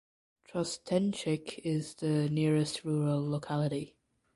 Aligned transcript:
Trostenchik 0.47 1.59
is 1.59 1.93
the 1.93 2.27
nearest 2.27 2.83
rural 2.83 3.23
locality. 3.29 3.97